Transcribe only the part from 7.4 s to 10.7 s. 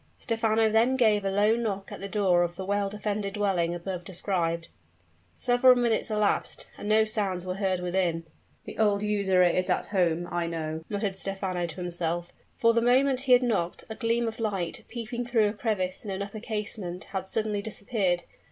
were heard within. "The old usurer is at home, I